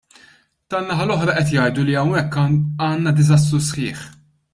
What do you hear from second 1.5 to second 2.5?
jgħidu li hawnhekk